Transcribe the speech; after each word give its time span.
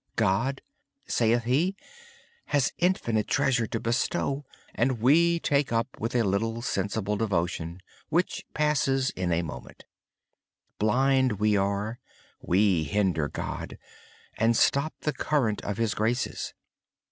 God, 0.15 0.63
says 1.07 1.43
he, 1.43 1.75
has 2.45 2.73
infinite 2.79 3.27
treasure 3.27 3.67
to 3.67 3.79
bestow, 3.79 4.45
and 4.73 4.99
we 4.99 5.39
take 5.39 5.69
so 5.69 5.85
little 6.01 6.63
through 6.63 6.81
routine 6.89 7.17
devotion 7.19 7.79
which 8.09 8.43
lasts 8.57 9.11
but 9.15 9.21
a 9.29 9.43
moment. 9.43 9.85
Blind 10.79 11.33
as 11.33 11.37
we 11.37 11.55
are, 11.55 11.99
we 12.41 12.83
hinder 12.85 13.27
God, 13.29 13.77
and 14.39 14.57
stop 14.57 14.95
the 15.01 15.13
current 15.13 15.61
of 15.63 15.77
His 15.77 15.93
graces. 15.93 16.55